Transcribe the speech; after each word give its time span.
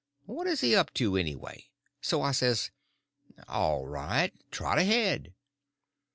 What 0.25 0.47
is 0.47 0.61
he 0.61 0.75
up 0.75 0.91
to, 0.95 1.15
anyway? 1.15 1.67
So 2.01 2.23
I 2.23 2.31
says: 2.31 2.71
"All 3.47 3.85
right; 3.85 4.33
trot 4.49 4.79
ahead." 4.79 5.35